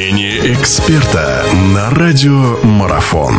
Мнение 0.00 0.54
эксперта 0.54 1.44
на 1.74 1.90
радио 1.90 2.56
Марафон. 2.62 3.34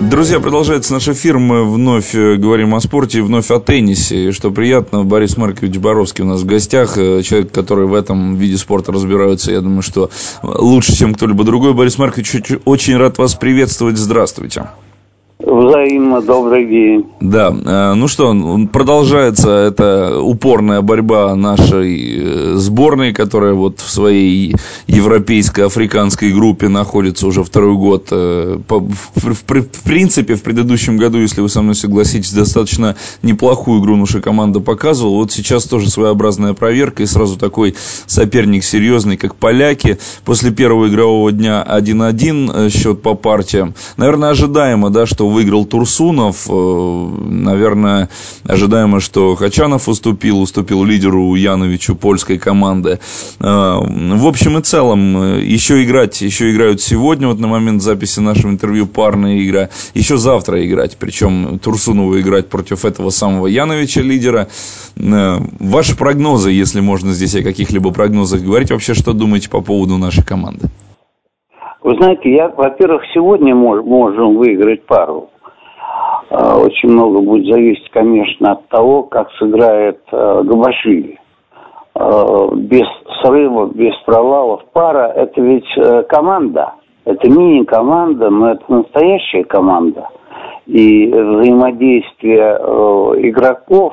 Друзья, 0.00 0.40
продолжается 0.40 0.94
наш 0.94 1.06
эфир. 1.08 1.36
Мы 1.36 1.70
вновь 1.70 2.14
э, 2.14 2.36
говорим 2.36 2.74
о 2.74 2.80
спорте 2.80 3.20
вновь 3.20 3.50
о 3.50 3.60
теннисе. 3.60 4.28
И 4.28 4.32
что 4.32 4.50
приятно, 4.50 5.04
Борис 5.04 5.36
Маркович 5.36 5.76
Боровский 5.76 6.24
у 6.24 6.26
нас 6.26 6.40
в 6.40 6.46
гостях. 6.46 6.96
Э, 6.96 7.20
человек, 7.20 7.52
который 7.52 7.86
в 7.86 7.92
этом 7.92 8.36
виде 8.36 8.56
спорта 8.56 8.92
разбирается, 8.92 9.52
я 9.52 9.60
думаю, 9.60 9.82
что 9.82 10.08
лучше, 10.42 10.96
чем 10.96 11.12
кто-либо 11.12 11.44
другой. 11.44 11.74
Борис 11.74 11.98
Маркович, 11.98 12.36
очень 12.64 12.96
рад 12.96 13.18
вас 13.18 13.34
приветствовать. 13.34 13.98
Здравствуйте. 13.98 14.68
Взаимно 15.40 16.22
добрый 16.22 16.64
день. 16.64 17.06
Да, 17.20 17.52
э, 17.52 17.94
ну 17.94 18.06
что, 18.06 18.32
продолжается 18.72 19.50
эта 19.50 20.20
упорная 20.20 20.80
борьба 20.80 21.34
нашей 21.34 22.18
э, 22.18 22.54
сборной, 22.54 23.12
которая 23.12 23.54
вот 23.54 23.80
в 23.80 23.90
своей 23.90 24.54
европейской 24.86 25.62
африканской 25.62 26.32
группе 26.32 26.68
находится 26.68 27.26
уже 27.26 27.42
второй 27.42 27.74
год. 27.74 28.08
Э, 28.12 28.60
в, 28.68 29.82
принципе, 29.82 30.36
в 30.36 30.42
предыдущем 30.42 30.98
году, 30.98 31.18
если 31.18 31.40
вы 31.40 31.48
со 31.48 31.62
мной 31.62 31.74
согласитесь, 31.74 32.32
достаточно 32.32 32.94
неплохую 33.22 33.80
игру 33.80 33.96
наша 33.96 34.20
команда 34.20 34.60
показывала. 34.60 35.16
Вот 35.16 35.32
сейчас 35.32 35.64
тоже 35.64 35.90
своеобразная 35.90 36.54
проверка 36.54 37.02
и 37.02 37.06
сразу 37.06 37.36
такой 37.36 37.74
соперник 38.06 38.62
серьезный, 38.62 39.16
как 39.16 39.34
поляки. 39.34 39.98
После 40.24 40.52
первого 40.52 40.86
игрового 40.86 41.32
дня 41.32 41.66
1-1 41.68 42.70
счет 42.70 43.02
по 43.02 43.14
партиям. 43.14 43.74
Наверное, 43.96 44.30
ожидаемо, 44.30 44.90
да, 44.90 45.06
что 45.06 45.23
выиграл 45.28 45.64
Турсунов. 45.64 46.46
Э, 46.48 47.08
наверное, 47.28 48.08
ожидаемо, 48.44 49.00
что 49.00 49.34
Хачанов 49.34 49.88
уступил, 49.88 50.40
уступил 50.40 50.84
лидеру 50.84 51.34
Яновичу 51.34 51.94
польской 51.94 52.38
команды. 52.38 52.98
Э, 53.40 53.44
в 53.44 54.26
общем 54.26 54.58
и 54.58 54.62
целом, 54.62 55.22
э, 55.22 55.44
еще 55.44 55.82
играть, 55.84 56.20
еще 56.20 56.50
играют 56.50 56.80
сегодня, 56.80 57.28
вот 57.28 57.38
на 57.38 57.48
момент 57.48 57.82
записи 57.82 58.20
нашего 58.20 58.50
интервью 58.50 58.86
парная 58.86 59.42
игра. 59.42 59.70
Еще 59.94 60.16
завтра 60.16 60.64
играть, 60.66 60.96
причем 60.98 61.58
Турсунову 61.58 62.20
играть 62.20 62.48
против 62.48 62.84
этого 62.84 63.10
самого 63.10 63.46
Яновича, 63.46 64.00
лидера. 64.00 64.48
Ваши 64.96 65.96
прогнозы, 65.96 66.50
если 66.50 66.80
можно 66.80 67.12
здесь 67.12 67.34
о 67.34 67.42
каких-либо 67.42 67.90
прогнозах 67.90 68.42
говорить, 68.42 68.70
вообще 68.70 68.94
что 68.94 69.12
думаете 69.12 69.50
по 69.50 69.60
поводу 69.60 69.98
нашей 69.98 70.22
команды? 70.22 70.70
Вы 71.84 71.96
знаете, 71.96 72.34
я, 72.34 72.48
во-первых, 72.48 73.02
сегодня 73.12 73.54
мож, 73.54 73.84
можем 73.84 74.38
выиграть 74.38 74.86
пару. 74.86 75.28
А, 76.30 76.56
очень 76.56 76.88
много 76.88 77.20
будет 77.20 77.44
зависеть, 77.52 77.90
конечно, 77.90 78.52
от 78.52 78.66
того, 78.68 79.02
как 79.02 79.30
сыграет 79.32 80.00
э, 80.10 80.42
Габашвили. 80.44 81.20
Э, 81.94 82.48
без 82.54 82.86
срывов, 83.20 83.76
без 83.76 83.94
провалов. 84.06 84.62
Пара– 84.72 85.12
это 85.14 85.38
ведь 85.42 85.68
э, 85.76 86.04
команда. 86.04 86.72
Это 87.04 87.28
мини-команда, 87.28 88.30
но 88.30 88.52
это 88.52 88.64
настоящая 88.66 89.44
команда. 89.44 90.08
И 90.64 91.06
взаимодействие 91.08 92.56
игроков, 93.28 93.92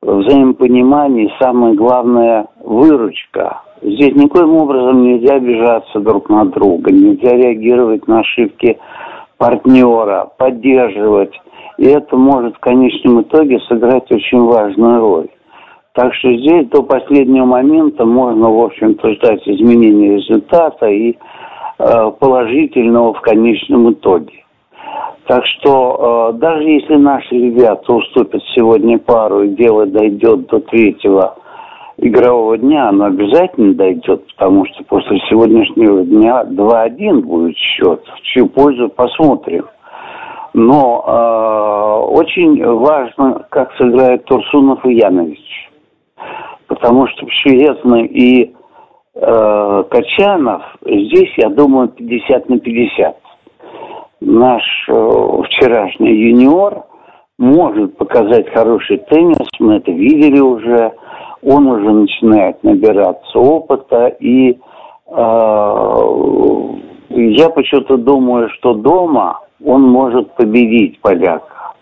взаимопонимание, 0.00 1.28
самое 1.40 1.74
главное– 1.74 2.46
выручка– 2.64 3.62
Здесь 3.82 4.14
никоим 4.14 4.56
образом 4.56 5.02
нельзя 5.02 5.36
обижаться 5.36 6.00
друг 6.00 6.28
на 6.28 6.44
друга, 6.44 6.92
нельзя 6.92 7.34
реагировать 7.34 8.06
на 8.08 8.20
ошибки 8.20 8.78
партнера, 9.38 10.30
поддерживать. 10.36 11.32
И 11.78 11.86
это 11.86 12.14
может 12.16 12.56
в 12.56 12.60
конечном 12.60 13.22
итоге 13.22 13.58
сыграть 13.60 14.10
очень 14.12 14.42
важную 14.42 15.00
роль. 15.00 15.28
Так 15.94 16.14
что 16.14 16.30
здесь 16.32 16.68
до 16.68 16.82
последнего 16.82 17.46
момента 17.46 18.04
можно, 18.04 18.50
в 18.50 18.60
общем-то, 18.60 19.12
ждать 19.14 19.48
изменения 19.48 20.16
результата 20.16 20.86
и 20.86 21.16
э, 21.78 22.10
положительного 22.20 23.14
в 23.14 23.20
конечном 23.22 23.92
итоге. 23.92 24.44
Так 25.26 25.42
что 25.46 26.32
э, 26.34 26.38
даже 26.38 26.64
если 26.64 26.96
наши 26.96 27.34
ребята 27.34 27.94
уступят 27.94 28.42
сегодня 28.54 28.98
пару 28.98 29.44
и 29.44 29.48
дело 29.48 29.86
дойдет 29.86 30.48
до 30.48 30.60
третьего 30.60 31.36
игрового 32.00 32.56
дня 32.58 32.88
оно 32.88 33.06
обязательно 33.06 33.74
дойдет, 33.74 34.26
потому 34.34 34.64
что 34.66 34.82
после 34.84 35.18
сегодняшнего 35.28 36.02
дня 36.04 36.42
2-1 36.44 37.20
будет 37.20 37.56
счет. 37.56 38.02
В 38.04 38.22
чью 38.22 38.48
пользу 38.48 38.88
посмотрим. 38.88 39.66
Но 40.52 41.04
э, 41.06 42.12
очень 42.12 42.64
важно, 42.64 43.46
как 43.50 43.72
сыграет 43.76 44.24
Турсунов 44.24 44.84
и 44.84 44.94
Янович. 44.94 45.70
Потому 46.66 47.06
что 47.08 47.26
Шведный 47.28 48.06
и 48.06 48.54
э, 49.14 49.84
Качанов 49.90 50.62
здесь, 50.84 51.32
я 51.36 51.50
думаю, 51.50 51.88
50 51.88 52.48
на 52.48 52.58
50. 52.58 53.16
Наш 54.22 54.62
э, 54.88 55.42
вчерашний 55.44 56.14
юниор 56.14 56.84
может 57.38 57.96
показать 57.96 58.52
хороший 58.52 58.98
теннис, 59.08 59.48
мы 59.60 59.76
это 59.76 59.90
видели 59.90 60.40
уже 60.40 60.92
он 61.42 61.66
уже 61.66 61.90
начинает 61.90 62.62
набираться 62.62 63.38
опыта, 63.38 64.08
и 64.20 64.50
э, 64.50 64.56
я 67.10 67.48
почему-то 67.50 67.96
думаю, 67.96 68.50
что 68.50 68.74
дома 68.74 69.40
он 69.64 69.82
может 69.82 70.34
победить 70.34 71.00
поляка. 71.00 71.74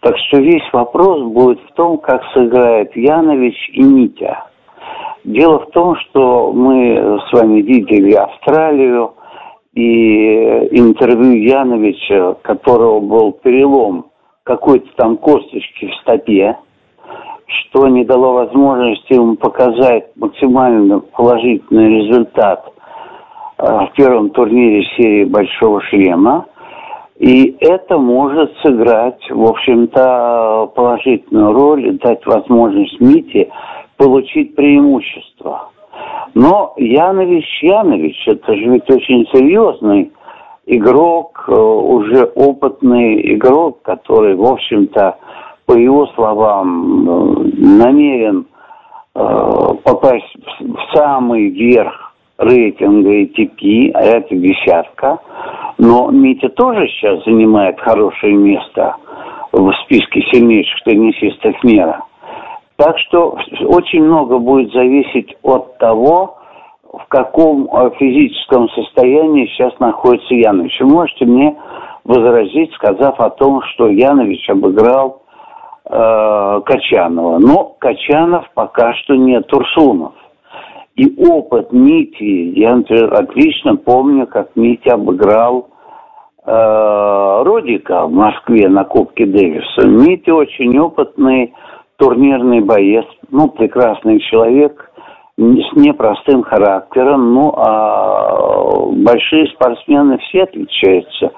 Так 0.00 0.16
что 0.18 0.38
весь 0.38 0.70
вопрос 0.72 1.22
будет 1.32 1.60
в 1.60 1.72
том, 1.74 1.98
как 1.98 2.22
сыграет 2.34 2.94
Янович 2.94 3.70
и 3.72 3.82
Нитя. 3.82 4.44
Дело 5.24 5.60
в 5.60 5.70
том, 5.70 5.96
что 5.96 6.52
мы 6.52 7.18
с 7.26 7.32
вами 7.32 7.62
видели 7.62 8.12
Австралию 8.12 9.14
и 9.72 10.68
интервью 10.78 11.42
Яновича, 11.42 12.34
которого 12.42 13.00
был 13.00 13.32
перелом 13.32 14.10
какой-то 14.42 14.86
там 14.96 15.16
косточки 15.16 15.86
в 15.86 15.94
стопе, 16.02 16.58
что 17.46 17.88
не 17.88 18.04
дало 18.04 18.34
возможности 18.34 19.14
ему 19.14 19.36
показать 19.36 20.10
максимально 20.16 21.00
положительный 21.00 22.02
результат 22.02 22.64
э, 23.58 23.66
в 23.66 23.92
первом 23.96 24.30
турнире 24.30 24.84
серии 24.96 25.24
«Большого 25.24 25.80
шлема». 25.82 26.46
И 27.18 27.56
это 27.60 27.96
может 27.96 28.52
сыграть, 28.62 29.30
в 29.30 29.44
общем-то, 29.44 30.72
положительную 30.74 31.52
роль 31.52 31.98
дать 31.98 32.26
возможность 32.26 33.00
Мите 33.00 33.50
получить 33.96 34.56
преимущество. 34.56 35.70
Но 36.34 36.74
Янович 36.76 37.62
Янович, 37.62 38.16
это 38.26 38.54
же 38.54 38.64
ведь 38.64 38.90
очень 38.90 39.26
серьезный 39.32 40.10
игрок, 40.66 41.44
э, 41.48 41.52
уже 41.52 42.24
опытный 42.34 43.34
игрок, 43.34 43.82
который, 43.82 44.34
в 44.34 44.44
общем-то, 44.44 45.16
по 45.66 45.72
его 45.72 46.06
словам, 46.14 47.08
э, 47.08 47.50
намерен 47.56 48.46
э, 49.14 49.20
попасть 49.84 50.36
в 50.60 50.96
самый 50.96 51.48
верх 51.50 52.14
рейтинга 52.38 53.22
ATP, 53.22 53.92
а 53.94 54.00
это 54.00 54.34
десятка. 54.34 55.18
Но 55.78 56.10
Митя 56.10 56.48
тоже 56.50 56.86
сейчас 56.88 57.24
занимает 57.24 57.80
хорошее 57.80 58.34
место 58.34 58.96
в 59.52 59.72
списке 59.84 60.22
сильнейших 60.32 60.82
теннисистов 60.84 61.62
мира. 61.64 62.04
Так 62.76 62.98
что 62.98 63.38
очень 63.66 64.02
много 64.02 64.38
будет 64.38 64.72
зависеть 64.72 65.36
от 65.42 65.78
того, 65.78 66.38
в 66.92 67.06
каком 67.08 67.68
э, 67.72 67.90
физическом 67.98 68.68
состоянии 68.70 69.46
сейчас 69.46 69.78
находится 69.78 70.34
Янович. 70.34 70.80
Вы 70.80 70.86
можете 70.86 71.24
мне 71.24 71.56
возразить, 72.04 72.72
сказав 72.74 73.18
о 73.20 73.30
том, 73.30 73.62
что 73.62 73.88
Янович 73.88 74.48
обыграл 74.50 75.23
э, 75.88 76.60
Качанова. 76.64 77.38
Но 77.38 77.76
Качанов 77.78 78.46
пока 78.54 78.94
что 78.94 79.14
не 79.14 79.40
Турсунов. 79.42 80.12
И 80.96 81.12
опыт 81.28 81.72
Мити, 81.72 82.52
я, 82.58 82.76
например, 82.76 83.12
отлично 83.14 83.76
помню, 83.76 84.26
как 84.26 84.54
Митя 84.54 84.94
обыграл 84.94 85.68
э, 86.46 87.42
Родика 87.44 88.06
в 88.06 88.12
Москве 88.12 88.68
на 88.68 88.84
Кубке 88.84 89.26
Дэвиса. 89.26 89.86
Мити 89.88 90.30
очень 90.30 90.78
опытный 90.78 91.52
турнирный 91.96 92.60
боец, 92.60 93.06
ну, 93.30 93.48
прекрасный 93.48 94.20
человек 94.20 94.90
с 95.36 95.76
непростым 95.76 96.42
характером, 96.42 97.34
ну, 97.34 97.52
а 97.56 98.86
большие 98.92 99.48
спортсмены 99.48 100.18
все 100.18 100.44
отличаются 100.44 101.32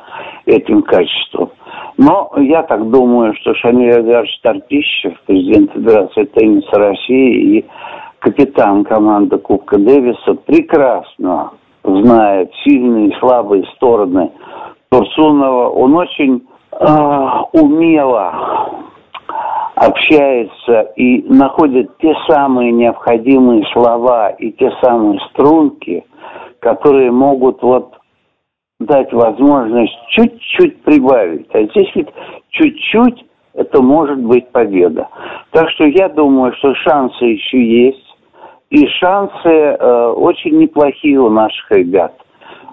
этим 0.44 0.82
качеством. 0.82 1.50
Но 1.98 2.30
я 2.36 2.62
так 2.62 2.90
думаю, 2.90 3.34
что 3.40 3.54
Шамиль 3.54 3.92
Агарович 3.92 4.40
Тарпищев, 4.42 5.18
президент 5.26 5.72
Федерации 5.72 6.24
тенниса 6.24 6.78
России 6.78 7.58
и 7.58 7.66
капитан 8.18 8.84
команды 8.84 9.38
Кубка 9.38 9.78
Дэвиса, 9.78 10.34
прекрасно 10.46 11.52
знает 11.82 12.50
сильные 12.64 13.08
и 13.08 13.18
слабые 13.18 13.64
стороны 13.76 14.30
Турсунова. 14.90 15.70
Он 15.70 15.94
очень 15.94 16.46
э, 16.72 16.86
умело 17.52 18.34
общается 19.74 20.80
и 20.96 21.22
находит 21.32 21.96
те 21.98 22.14
самые 22.28 22.72
необходимые 22.72 23.64
слова 23.72 24.30
и 24.30 24.52
те 24.52 24.70
самые 24.82 25.18
струнки– 25.30 26.04
которые 26.66 27.12
могут 27.12 27.62
вот 27.62 27.95
дать 28.86 29.12
возможность 29.12 29.96
чуть-чуть 30.10 30.82
прибавить. 30.82 31.48
А 31.52 31.62
здесь 31.64 31.90
ведь 31.94 32.08
чуть-чуть 32.50 33.24
это 33.54 33.82
может 33.82 34.18
быть 34.18 34.48
победа. 34.50 35.08
Так 35.50 35.70
что 35.70 35.84
я 35.84 36.08
думаю, 36.08 36.52
что 36.58 36.74
шансы 36.74 37.24
еще 37.24 37.88
есть. 37.88 38.02
И 38.70 38.86
шансы 39.00 39.48
э, 39.48 40.06
очень 40.16 40.58
неплохие 40.58 41.20
у 41.20 41.30
наших 41.30 41.70
ребят. 41.70 42.14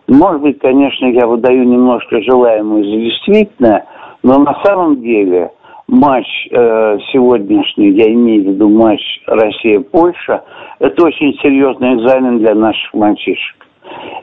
Может 0.07 0.41
быть, 0.41 0.59
конечно, 0.59 1.05
я 1.05 1.27
выдаю 1.27 1.63
немножко 1.63 2.21
желаемое 2.21 2.83
за 2.83 2.97
действительное, 2.97 3.85
но 4.21 4.39
на 4.39 4.55
самом 4.63 5.01
деле 5.01 5.51
матч 5.87 6.25
э, 6.51 6.97
сегодняшний, 7.11 7.91
я 7.91 8.11
имею 8.11 8.43
в 8.43 8.47
виду 8.47 8.69
матч 8.69 9.01
Россия-Польша, 9.27 10.43
это 10.79 11.05
очень 11.05 11.33
серьезный 11.41 11.95
экзамен 11.95 12.39
для 12.39 12.55
наших 12.55 12.93
мальчишек. 12.93 13.55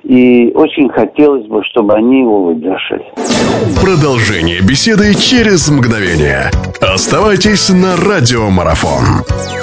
И 0.05 0.51
очень 0.55 0.89
хотелось 0.89 1.47
бы, 1.47 1.63
чтобы 1.65 1.95
они 1.95 2.21
его 2.21 2.45
выдержали. 2.45 3.05
Продолжение 3.81 4.61
беседы 4.61 5.15
через 5.15 5.69
мгновение. 5.69 6.51
Оставайтесь 6.81 7.69
на 7.69 7.97
радиомарафон. 7.97 9.60